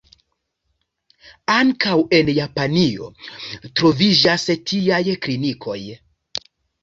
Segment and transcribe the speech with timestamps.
[1.55, 3.09] Ankaŭ en Japanio
[3.81, 5.79] troviĝas tiaj klinikoj.